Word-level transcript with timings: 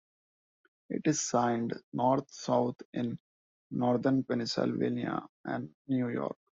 It 0.89 1.03
is 1.05 1.21
signed 1.21 1.73
north-south 1.93 2.81
in 2.91 3.19
northern 3.69 4.23
Pennsylvania 4.23 5.27
and 5.45 5.75
New 5.87 6.09
York. 6.09 6.37